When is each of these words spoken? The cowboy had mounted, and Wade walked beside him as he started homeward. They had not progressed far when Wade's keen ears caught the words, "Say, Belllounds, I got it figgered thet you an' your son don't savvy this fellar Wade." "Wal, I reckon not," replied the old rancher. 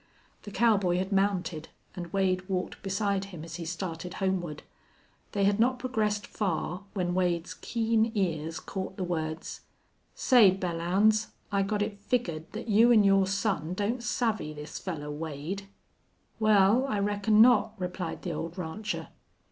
The 0.41 0.49
cowboy 0.51 0.97
had 0.97 1.11
mounted, 1.11 1.69
and 1.95 2.11
Wade 2.11 2.49
walked 2.49 2.81
beside 2.81 3.25
him 3.25 3.43
as 3.43 3.57
he 3.57 3.65
started 3.65 4.15
homeward. 4.15 4.63
They 5.33 5.43
had 5.43 5.59
not 5.59 5.77
progressed 5.77 6.25
far 6.25 6.85
when 6.95 7.13
Wade's 7.13 7.53
keen 7.53 8.11
ears 8.15 8.59
caught 8.59 8.97
the 8.97 9.03
words, 9.03 9.61
"Say, 10.15 10.57
Belllounds, 10.57 11.27
I 11.51 11.61
got 11.61 11.83
it 11.83 11.99
figgered 11.99 12.49
thet 12.51 12.67
you 12.67 12.91
an' 12.91 13.03
your 13.03 13.27
son 13.27 13.75
don't 13.75 14.01
savvy 14.01 14.53
this 14.53 14.79
fellar 14.79 15.11
Wade." 15.11 15.67
"Wal, 16.39 16.87
I 16.87 16.97
reckon 16.97 17.39
not," 17.39 17.75
replied 17.79 18.23
the 18.23 18.31
old 18.31 18.57
rancher. 18.57 19.09